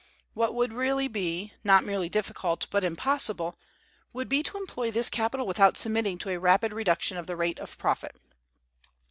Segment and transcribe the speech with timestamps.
[0.33, 3.55] What would really be, not merely difficult, but impossible,
[4.13, 7.59] would be to employ this capital without submitting to a rapid reduction of the rate
[7.59, 8.15] of profit.